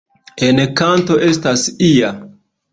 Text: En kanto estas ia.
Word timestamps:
En 0.47 0.61
kanto 0.81 1.19
estas 1.29 1.69
ia. 1.93 2.13